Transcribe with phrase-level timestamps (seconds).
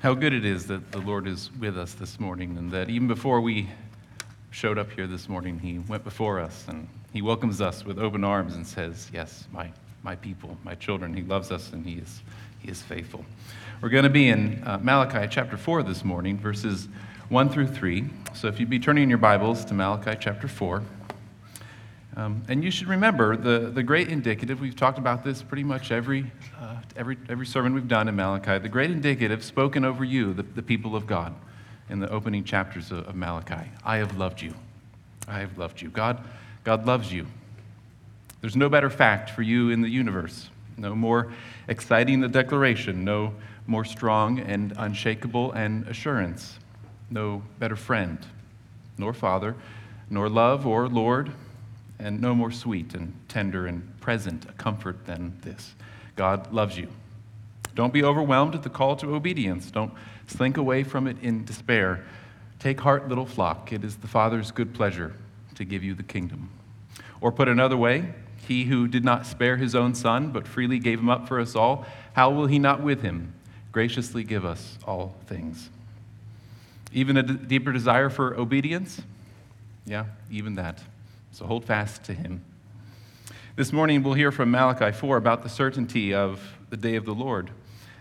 [0.00, 3.08] How good it is that the Lord is with us this morning, and that even
[3.08, 3.68] before we
[4.50, 8.22] showed up here this morning, He went before us and He welcomes us with open
[8.22, 9.72] arms and says, Yes, my,
[10.04, 11.12] my people, my children.
[11.12, 12.22] He loves us and He is,
[12.60, 13.24] he is faithful.
[13.80, 16.86] We're going to be in uh, Malachi chapter 4 this morning, verses
[17.28, 18.04] 1 through 3.
[18.34, 20.80] So if you'd be turning your Bibles to Malachi chapter 4.
[22.18, 25.92] Um, and you should remember the, the great indicative, we've talked about this pretty much
[25.92, 26.28] every,
[26.60, 30.42] uh, every, every sermon we've done in Malachi, the great indicative spoken over you, the,
[30.42, 31.32] the people of God,
[31.88, 33.70] in the opening chapters of, of Malachi.
[33.84, 34.52] I have loved you.
[35.28, 35.90] I have loved you.
[35.90, 36.18] God,
[36.64, 37.24] God loves you.
[38.40, 41.32] There's no better fact for you in the universe, no more
[41.68, 43.32] exciting a declaration, no
[43.68, 46.58] more strong and unshakable an assurance,
[47.10, 48.18] no better friend,
[48.96, 49.54] nor father,
[50.10, 51.32] nor love or Lord
[51.98, 55.74] and no more sweet and tender and present a comfort than this.
[56.16, 56.88] God loves you.
[57.74, 59.70] Don't be overwhelmed at the call to obedience.
[59.70, 59.92] Don't
[60.26, 62.04] slink away from it in despair.
[62.58, 63.72] Take heart, little flock.
[63.72, 65.14] It is the Father's good pleasure
[65.54, 66.50] to give you the kingdom.
[67.20, 68.14] Or put another way,
[68.46, 71.54] he who did not spare his own son, but freely gave him up for us
[71.54, 73.32] all, how will he not with him
[73.70, 75.68] graciously give us all things?
[76.92, 79.02] Even a d- deeper desire for obedience?
[79.84, 80.80] Yeah, even that.
[81.38, 82.44] So hold fast to him.
[83.54, 87.14] This morning, we'll hear from Malachi 4 about the certainty of the day of the
[87.14, 87.52] Lord,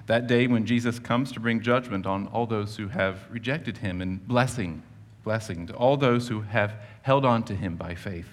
[0.08, 4.02] that day when Jesus comes to bring judgment on all those who have rejected him,
[4.02, 4.82] and blessing,
[5.24, 8.28] blessing to all those who have held on to him by faith.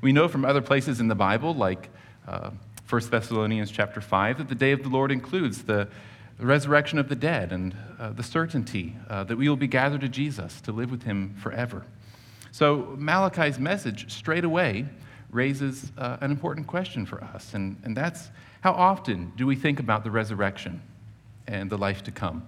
[0.00, 1.90] We know from other places in the Bible, like
[2.26, 2.50] uh,
[2.88, 5.86] 1 Thessalonians chapter 5, that the day of the Lord includes the,
[6.40, 10.08] resurrection of the dead and uh, the certainty uh, that we will be gathered to
[10.08, 11.84] Jesus to live with him forever.
[12.52, 14.86] So Malachi's message straight away
[15.30, 18.28] raises uh, an important question for us, and, and that's
[18.60, 20.82] how often do we think about the resurrection
[21.46, 22.44] and the life to come?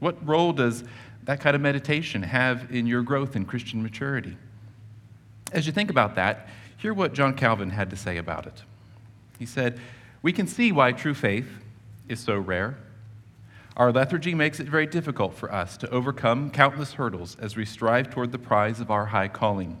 [0.00, 0.82] What role does
[1.22, 4.36] that kind of meditation have in your growth in Christian maturity?
[5.52, 8.64] As you think about that, hear what John Calvin had to say about it.
[9.38, 9.78] He said,
[10.22, 11.48] We can see why true faith
[12.08, 12.76] is so rare
[13.76, 18.10] our lethargy makes it very difficult for us to overcome countless hurdles as we strive
[18.10, 19.78] toward the prize of our high calling.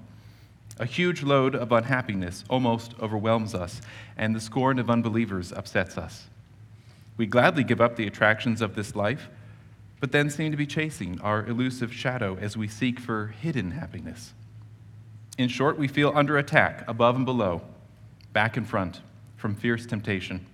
[0.78, 3.82] A huge load of unhappiness almost overwhelms us,
[4.16, 6.28] and the scorn of unbelievers upsets us.
[7.18, 9.28] We gladly give up the attractions of this life,
[10.00, 14.32] but then seem to be chasing our elusive shadow as we seek for hidden happiness.
[15.36, 17.60] In short, we feel under attack above and below,
[18.32, 19.02] back and front,
[19.36, 20.46] from fierce temptation.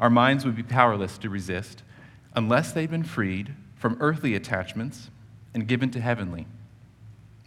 [0.00, 1.82] Our minds would be powerless to resist
[2.34, 5.10] unless they've been freed from earthly attachments
[5.54, 6.46] and given to heavenly.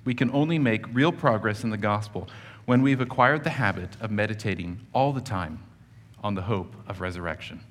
[0.05, 2.27] We can only make real progress in the gospel
[2.65, 5.63] when we've acquired the habit of meditating all the time
[6.23, 7.61] on the hope of resurrection.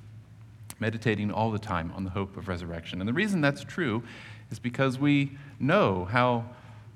[0.78, 3.00] Meditating all the time on the hope of resurrection.
[3.00, 4.02] And the reason that's true
[4.50, 6.44] is because we know how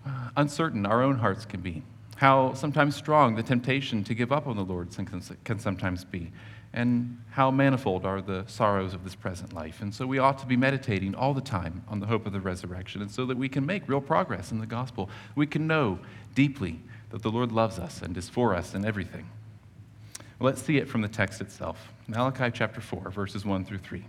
[0.07, 1.83] uh, uncertain our own hearts can be,
[2.17, 4.89] how sometimes strong the temptation to give up on the Lord
[5.45, 6.33] can sometimes be
[6.77, 9.81] and how manifold are the sorrows of this present life.
[9.81, 12.41] And so we ought to be meditating all the time on the hope of the
[12.41, 15.09] resurrection, and so that we can make real progress in the gospel.
[15.35, 15.99] We can know
[16.35, 16.79] deeply
[17.11, 19.27] that the Lord loves us and is for us in everything.
[20.39, 24.05] Let's see it from the text itself Malachi chapter 4, verses 1 through 3.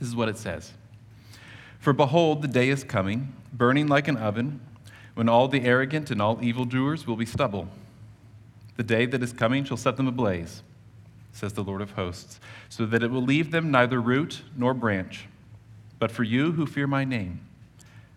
[0.00, 0.72] This is what it says
[1.78, 4.60] For behold, the day is coming, burning like an oven,
[5.14, 7.68] when all the arrogant and all evildoers will be stubble.
[8.78, 10.62] The day that is coming shall set them ablaze
[11.32, 12.38] says the Lord of hosts,
[12.68, 15.26] so that it will leave them neither root nor branch.
[15.98, 17.40] But for you who fear my name,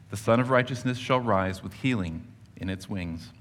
[0.10, 2.28] the Sun of Righteousness shall rise with healing
[2.58, 3.32] in its wings.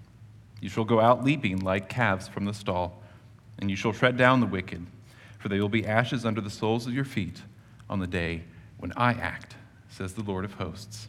[0.60, 3.02] You shall go out leaping like calves from the stall,
[3.58, 4.86] and you shall tread down the wicked,
[5.38, 7.42] for they will be ashes under the soles of your feet
[7.88, 8.44] on the day
[8.78, 9.56] when I act,
[9.88, 11.08] says the Lord of hosts.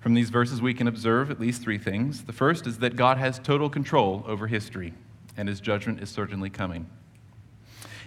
[0.00, 2.24] From these verses, we can observe at least three things.
[2.24, 4.94] The first is that God has total control over history,
[5.36, 6.86] and his judgment is certainly coming.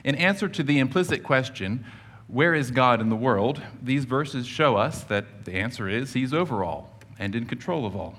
[0.03, 1.85] In answer to the implicit question,
[2.27, 3.61] where is God in the world?
[3.81, 7.95] These verses show us that the answer is He's over all and in control of
[7.95, 8.15] all.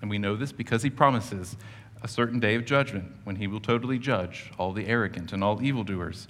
[0.00, 1.56] And we know this because He promises
[2.02, 5.62] a certain day of judgment when He will totally judge all the arrogant and all
[5.62, 6.28] evildoers.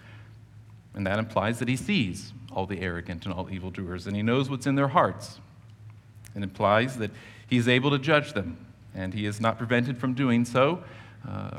[0.95, 4.51] And that implies that He sees all the arrogant and all evildoers, and He knows
[4.51, 5.39] what's in their hearts.
[6.35, 7.13] It implies that
[7.47, 8.59] He is able to judge them,
[8.95, 10.83] and He is not prevented from doing so
[11.29, 11.59] uh,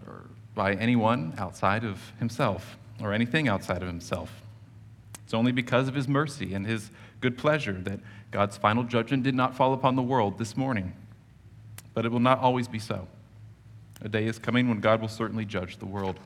[0.56, 4.42] by anyone outside of Himself or anything outside of himself.
[5.24, 6.90] It's only because of his mercy and his
[7.20, 8.00] good pleasure that
[8.32, 10.94] God's final judgment did not fall upon the world this morning.
[11.94, 13.08] But it will not always be so.
[14.02, 16.20] A day is coming when God will certainly judge the world.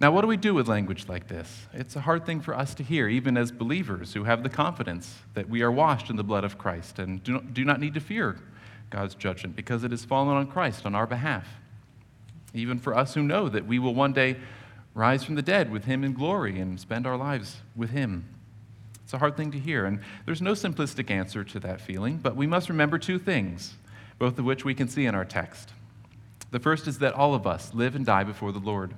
[0.00, 1.66] Now, what do we do with language like this?
[1.72, 5.18] It's a hard thing for us to hear, even as believers who have the confidence
[5.34, 8.40] that we are washed in the blood of Christ and do not, need to fear
[8.90, 11.46] God's judgment because it has fallen on Christ on our behalf.
[12.52, 14.36] Even for us who know that we will one day
[14.94, 18.26] rise from the dead with Him in glory and spend our lives with Him.
[19.04, 22.36] It's a hard thing to hear, and there's no simplistic answer to that feeling, but
[22.36, 23.74] we must remember two things,
[24.18, 25.70] both of which we can see in our text.
[26.50, 28.94] The first is that all of us live and die before the Lord.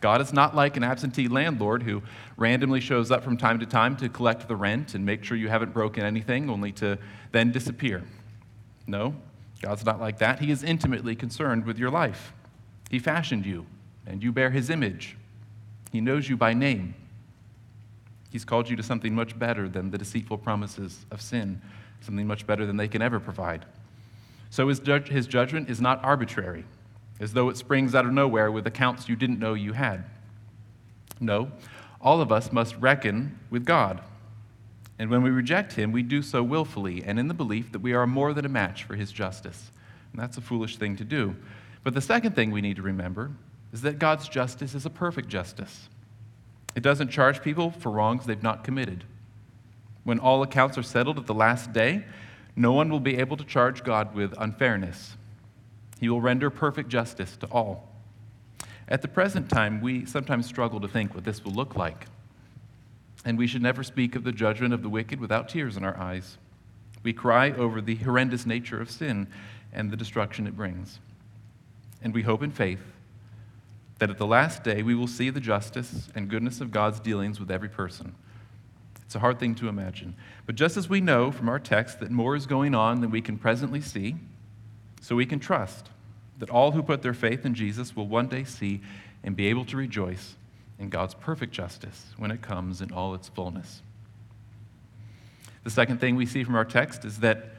[0.00, 2.02] God is not like an absentee landlord who
[2.36, 5.48] randomly shows up from time to time to collect the rent and make sure you
[5.48, 6.98] haven't broken anything, only to
[7.30, 8.02] then disappear.
[8.86, 9.14] No,
[9.62, 10.40] God's not like that.
[10.40, 12.32] He is intimately concerned with your life.
[12.90, 13.64] He fashioned you,
[14.06, 15.16] and you bear His image.
[15.90, 16.94] He knows you by name.
[18.30, 21.60] He's called you to something much better than the deceitful promises of sin,
[22.00, 23.66] something much better than they can ever provide.
[24.48, 26.64] So his, judge, his judgment is not arbitrary,
[27.20, 30.04] as though it springs out of nowhere with accounts you didn't know you had.
[31.20, 31.52] No,
[32.00, 34.00] all of us must reckon with God.
[34.98, 37.92] And when we reject him, we do so willfully and in the belief that we
[37.92, 39.70] are more than a match for his justice.
[40.12, 41.36] And that's a foolish thing to do.
[41.84, 43.30] But the second thing we need to remember
[43.72, 45.88] is that God's justice is a perfect justice.
[46.74, 49.04] It doesn't charge people for wrongs they've not committed.
[50.04, 52.04] When all accounts are settled at the last day,
[52.56, 55.16] no one will be able to charge God with unfairness.
[56.00, 57.88] He will render perfect justice to all.
[58.88, 62.06] At the present time, we sometimes struggle to think what this will look like.
[63.24, 65.96] And we should never speak of the judgment of the wicked without tears in our
[65.96, 66.36] eyes.
[67.02, 69.28] We cry over the horrendous nature of sin
[69.72, 70.98] and the destruction it brings.
[72.02, 72.80] And we hope in faith
[73.98, 77.38] that at the last day we will see the justice and goodness of God's dealings
[77.38, 78.14] with every person.
[79.04, 80.14] It's a hard thing to imagine.
[80.46, 83.20] But just as we know from our text that more is going on than we
[83.20, 84.16] can presently see,
[85.00, 85.90] so we can trust
[86.38, 88.80] that all who put their faith in Jesus will one day see
[89.22, 90.36] and be able to rejoice
[90.78, 93.82] in God's perfect justice when it comes in all its fullness.
[95.64, 97.50] The second thing we see from our text is that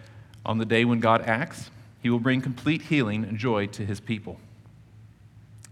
[0.45, 1.69] on the day when God acts,
[2.01, 4.39] he will bring complete healing and joy to his people.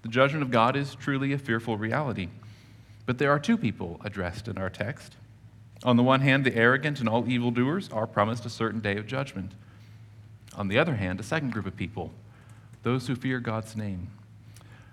[0.02, 2.30] The judgment of God is truly a fearful reality.
[3.06, 5.16] But there are two people addressed in our text.
[5.84, 9.08] On the one hand, the arrogant and all evildoers are promised a certain day of
[9.08, 9.54] judgment.
[10.56, 12.12] On the other hand, a second group of people,
[12.84, 14.08] those who fear God's name,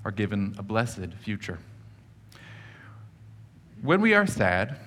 [0.05, 1.59] are given a blessed future.
[3.83, 4.79] When we are sad,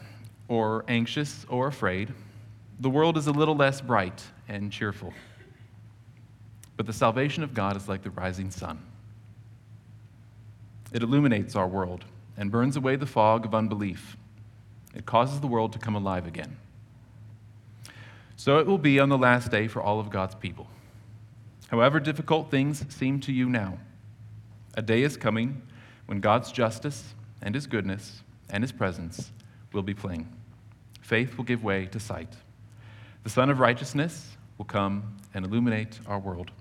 [0.47, 2.13] or anxious, or afraid,
[2.79, 5.13] the world is a little less bright and cheerful.
[6.75, 8.79] But the salvation of God is like the rising sun.
[10.91, 12.05] It illuminates our world
[12.37, 14.17] and burns away the fog of unbelief.
[14.93, 16.57] It causes the world to come alive again.
[18.35, 20.67] So it will be on the last day for all of God's people.
[21.69, 23.77] However difficult things seem to you now,
[24.73, 25.61] a day is coming
[26.07, 29.31] when God's justice and His goodness and His presence
[29.71, 30.27] will be plain.
[31.01, 32.33] Faith will give way to sight.
[33.23, 36.51] The Sun of Righteousness will come and illuminate our world.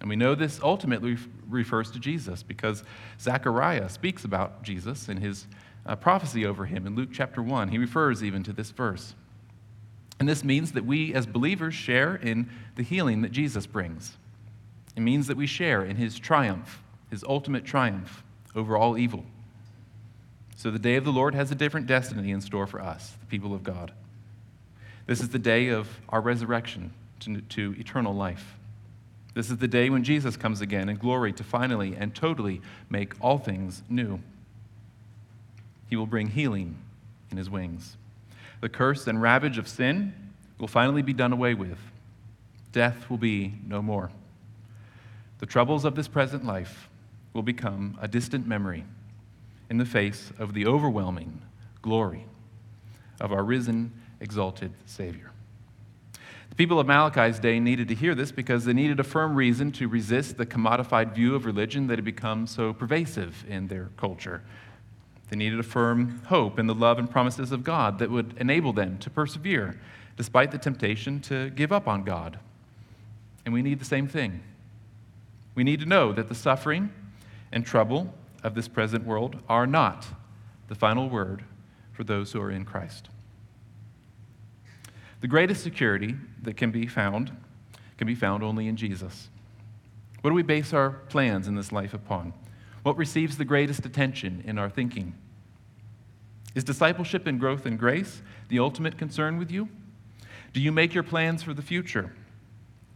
[0.00, 1.18] And we know this ultimately
[1.48, 2.82] refers to Jesus because
[3.20, 5.46] Zechariah speaks about Jesus in his
[5.84, 7.68] uh, prophecy over him in Luke chapter 1.
[7.68, 9.14] He refers even to this verse.
[10.18, 14.16] And this means that we as believers share in the healing that Jesus brings.
[14.96, 18.22] It means that we share in his triumph, his ultimate triumph
[18.54, 19.24] over all evil.
[20.56, 23.26] So the day of the Lord has a different destiny in store for us, the
[23.26, 23.92] people of God.
[25.06, 28.56] This is the day of our resurrection to, to eternal life.
[29.34, 33.14] This is the day when Jesus comes again in glory to finally and totally make
[33.20, 34.20] all things new.
[35.88, 36.76] He will bring healing
[37.30, 37.96] in his wings.
[38.60, 40.12] The curse and ravage of sin
[40.58, 41.78] will finally be done away with.
[42.72, 44.10] Death will be no more.
[45.38, 46.88] The troubles of this present life
[47.32, 48.84] will become a distant memory
[49.70, 51.40] in the face of the overwhelming
[51.80, 52.26] glory
[53.20, 55.30] of our risen, exalted Savior.
[56.60, 59.88] People of Malachi's day needed to hear this because they needed a firm reason to
[59.88, 64.42] resist the commodified view of religion that had become so pervasive in their culture.
[65.30, 68.74] They needed a firm hope in the love and promises of God that would enable
[68.74, 69.80] them to persevere
[70.18, 72.38] despite the temptation to give up on God.
[73.46, 74.42] And we need the same thing.
[75.54, 76.92] We need to know that the suffering
[77.52, 78.12] and trouble
[78.42, 80.06] of this present world are not
[80.68, 81.42] the final word
[81.94, 83.08] for those who are in Christ.
[85.20, 87.32] The greatest security that can be found
[87.98, 89.28] can be found only in Jesus.
[90.22, 92.32] What do we base our plans in this life upon?
[92.82, 95.14] What receives the greatest attention in our thinking?
[96.54, 99.68] Is discipleship and growth in grace the ultimate concern with you?
[100.52, 102.12] Do you make your plans for the future,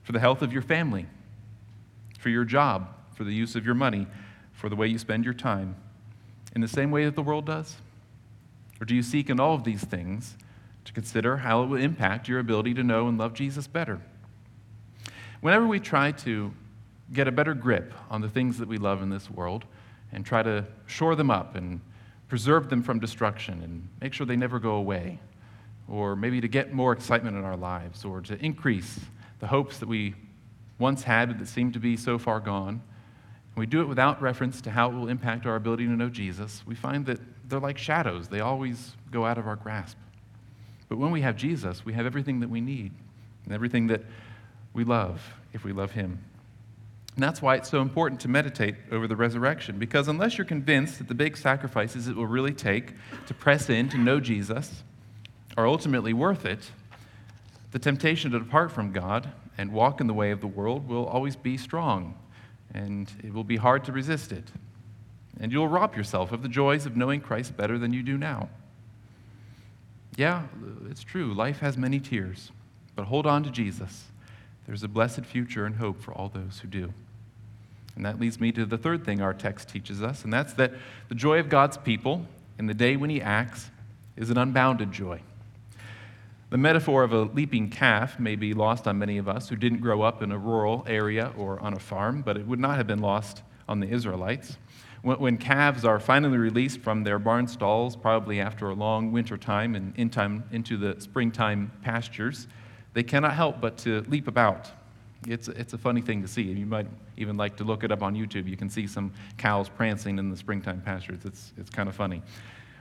[0.02, 1.06] for the health of your family,
[2.18, 4.06] for your job, for the use of your money,
[4.52, 5.76] for the way you spend your time?
[6.54, 7.76] in the same way that the world does?
[8.80, 10.36] Or do you seek in all of these things
[10.84, 14.00] to consider how it will impact your ability to know and love Jesus better?
[15.40, 16.52] Whenever we try to
[17.12, 19.64] get a better grip on the things that we love in this world
[20.12, 21.80] and try to shore them up and
[22.28, 25.18] preserve them from destruction and make sure they never go away,
[25.88, 29.00] or maybe to get more excitement in our lives, or to increase
[29.40, 30.14] the hopes that we
[30.78, 32.80] once had that seem to be so far gone,
[33.54, 36.08] and we do it without reference to how it will impact our ability to know
[36.08, 38.28] Jesus, we find that they're like shadows.
[38.28, 39.98] They always go out of our grasp.
[40.94, 42.92] But when we have Jesus, we have everything that we need
[43.46, 44.02] and everything that
[44.74, 45.20] we love
[45.52, 46.22] if we love Him.
[47.16, 50.98] And that's why it's so important to meditate over the resurrection, because unless you're convinced
[50.98, 52.92] that the big sacrifices it will really take
[53.26, 54.84] to press in to know Jesus
[55.56, 56.70] are ultimately worth it,
[57.72, 61.06] the temptation to depart from God and walk in the way of the world will
[61.06, 62.16] always be strong,
[62.72, 64.44] and it will be hard to resist it.
[65.40, 68.48] And you'll rob yourself of the joys of knowing Christ better than you do now.
[70.16, 70.44] Yeah,
[70.88, 72.52] it's true, life has many tears,
[72.94, 74.04] but hold on to Jesus.
[74.66, 76.92] There's a blessed future and hope for all those who do.
[77.96, 80.72] And that leads me to the third thing our text teaches us, and that's that
[81.08, 82.26] the joy of God's people
[82.58, 83.70] in the day when He acts
[84.16, 85.20] is an unbounded joy.
[86.50, 89.80] The metaphor of a leaping calf may be lost on many of us who didn't
[89.80, 92.86] grow up in a rural area or on a farm, but it would not have
[92.86, 94.56] been lost on the Israelites.
[95.04, 99.74] When calves are finally released from their barn stalls, probably after a long winter time
[99.74, 102.48] and in time into the springtime pastures,
[102.94, 104.70] they cannot help but to leap about.
[105.26, 106.42] It's, it's a funny thing to see.
[106.42, 106.86] You might
[107.18, 108.48] even like to look it up on YouTube.
[108.48, 111.26] You can see some cows prancing in the springtime pastures.
[111.26, 112.22] It's, it's kind of funny.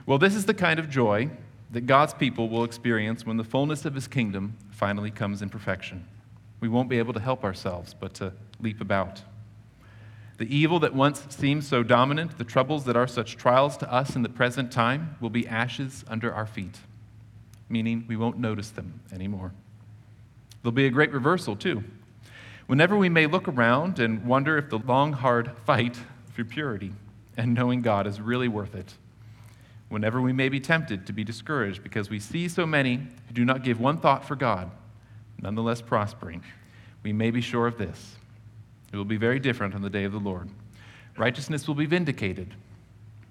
[0.06, 1.28] Well, this is the kind of joy
[1.72, 6.06] that God's people will experience when the fullness of his kingdom finally comes in perfection.
[6.60, 9.20] We won't be able to help ourselves but to leap about.
[10.36, 14.16] The evil that once seemed so dominant, the troubles that are such trials to us
[14.16, 16.78] in the present time, will be ashes under our feet,
[17.68, 19.52] meaning we won't notice them anymore.
[20.62, 21.84] There'll be a great reversal, too.
[22.66, 25.98] Whenever we may look around and wonder if the long, hard fight
[26.32, 26.92] for purity
[27.36, 28.94] and knowing God is really worth it,
[29.88, 33.44] whenever we may be tempted to be discouraged because we see so many who do
[33.44, 34.70] not give one thought for God,
[35.40, 36.42] nonetheless prospering,
[37.02, 38.16] we may be sure of this.
[38.94, 40.48] It will be very different on the day of the Lord.
[41.16, 42.54] Righteousness will be vindicated.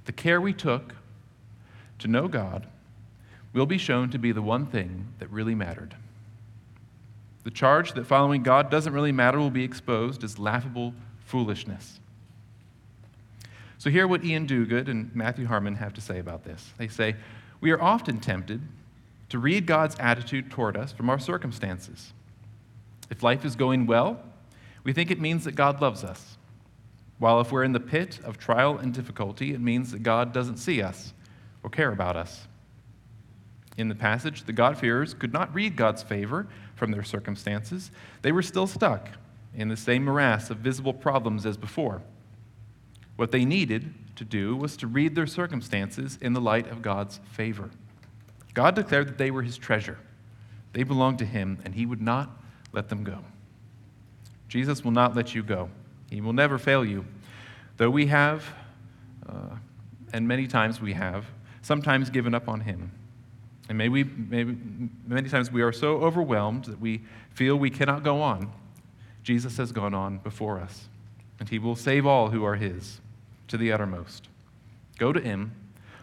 [0.03, 0.93] The care we took
[1.99, 2.67] to know God
[3.53, 5.95] will be shown to be the one thing that really mattered.
[7.45, 10.93] The charge that following God doesn't really matter will be exposed as laughable
[11.23, 12.01] foolishness.
[13.77, 16.73] So, hear what Iain Duguid and Matthew Harmon have to say about this.
[16.77, 17.15] They say,
[17.61, 18.61] We are often tempted
[19.29, 22.11] to read God's attitude toward us from our circumstances.
[23.09, 24.19] If life is going well,
[24.83, 26.37] we think it means that God loves us.
[27.19, 30.57] While if we're in the pit of trial and difficulty, it means that God doesn't
[30.57, 31.13] see us
[31.63, 32.47] or care about us.
[33.77, 37.91] In the passage, the God-fearers could not read God's favor from their circumstances.
[38.21, 39.09] They were still stuck
[39.55, 42.01] in the same morass of visible problems as before.
[43.15, 47.19] What they needed to do was to read their circumstances in the light of God's
[47.31, 47.69] favor.
[48.53, 49.97] God declared that they were his treasure.
[50.73, 52.29] They belonged to him, and he would not
[52.71, 53.19] let them go.
[54.53, 55.67] Jesus will not let you go.
[56.11, 57.05] He will never fail you.
[57.77, 58.45] Though we have,
[59.27, 59.55] uh,
[60.13, 61.25] and many times we have,
[61.63, 62.91] sometimes given up on him.
[63.67, 64.55] And maybe, maybe
[65.07, 68.53] many times we are so overwhelmed that we feel we cannot go on.
[69.23, 70.87] Jesus has gone on before us,
[71.39, 73.01] and he will save all who are his
[73.47, 74.27] to the uttermost.
[74.99, 75.51] Go to him,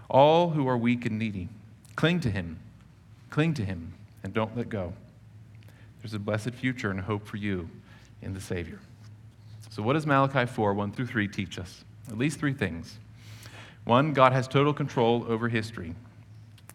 [0.08, 1.48] all who are weak and needy.
[1.94, 2.58] Cling to him.
[3.30, 3.92] Cling to him,
[4.24, 4.92] and don't let go.
[6.02, 7.70] There's a blessed future and hope for you
[8.22, 8.78] in the Savior.
[9.70, 11.84] So, what does Malachi 4 1 through 3 teach us?
[12.08, 12.98] At least three things.
[13.84, 15.94] One, God has total control over history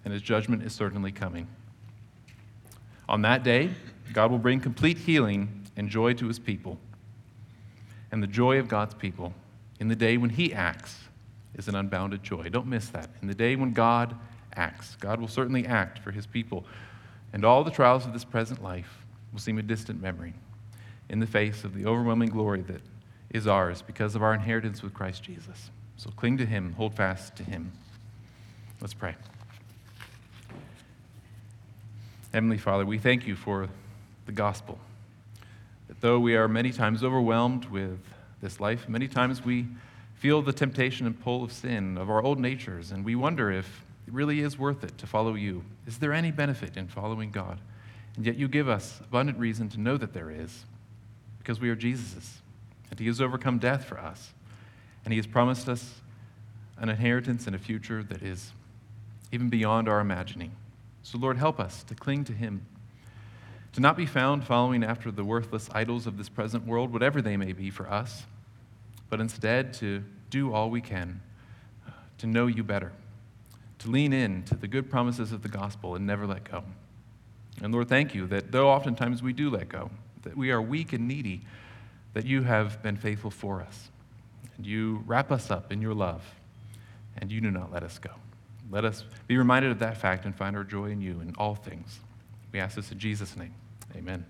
[0.04, 1.48] and his judgment is certainly coming.
[3.10, 3.72] On that day,
[4.14, 6.78] God will bring complete healing and joy to his people.
[8.12, 9.34] And the joy of God's people
[9.80, 11.00] in the day when he acts
[11.56, 12.50] is an unbounded joy.
[12.50, 13.10] Don't miss that.
[13.22, 14.16] In the day when God
[14.56, 16.66] acts, God will certainly act for his people.
[17.34, 20.34] And all the trials of this present life will seem a distant memory
[21.09, 22.81] in the face of the overwhelming glory that
[23.29, 25.69] is ours because of our inheritance with Christ Jesus.
[25.97, 27.71] So cling to him, hold fast to him.
[28.81, 29.15] Let's pray.
[32.33, 33.69] Heavenly Father, we thank you for
[34.25, 34.77] the gospel.
[35.88, 38.00] That though we are many times overwhelmed with
[38.41, 39.67] this life, many times we
[40.15, 43.85] feel the temptation and pull of sin, of our old natures, and we wonder if
[44.07, 45.63] it really is worth it to follow you.
[45.88, 47.59] Is there any benefit in following God?
[48.17, 50.65] And yet you give us abundant reason to know that there is,
[51.46, 52.42] because we are Jesus's,
[52.90, 54.34] and He has overcome death for us,
[55.04, 56.02] and He has promised us
[56.80, 58.52] an inheritance and a future that is
[59.32, 60.54] even beyond our imagining.
[61.04, 62.66] So, Lord, help us to cling to Him,
[63.74, 67.38] to not be found following after the worthless idols of this present world, whatever they
[67.38, 68.24] may be for us,
[69.12, 71.22] but instead to do all we can
[72.18, 72.92] to know you better,
[73.78, 76.64] to lean in to the good promises of the gospel and never let go.
[77.62, 79.92] And Lord, thank you that though oftentimes we do let go,
[80.25, 81.41] that we are weak and needy,
[82.13, 83.89] that you have been faithful for us.
[84.58, 86.24] And you wrap us up in your love,
[87.17, 88.12] and you do not let us go.
[88.70, 91.55] Let us be reminded of that fact and find our joy in you in all
[91.55, 92.00] things.
[92.51, 93.53] We ask this in Jesus' name.
[93.96, 94.25] Amen.